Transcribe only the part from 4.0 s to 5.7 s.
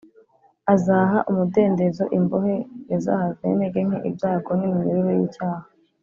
ibyago n’iminyururu y’icyaha.